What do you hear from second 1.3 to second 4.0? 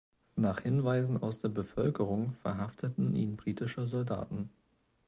der Bevölkerung verhafteten ihn britische